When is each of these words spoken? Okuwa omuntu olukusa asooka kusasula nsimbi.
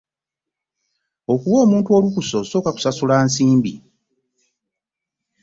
Okuwa 1.33 1.57
omuntu 1.65 1.89
olukusa 1.97 2.35
asooka 2.41 2.69
kusasula 2.75 3.15
nsimbi. 3.25 3.73